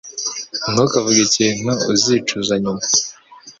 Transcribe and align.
Ntukavuge 0.71 1.21
ikintu 1.27 1.71
uzicuza 1.93 2.53
nyuma. 2.63 2.83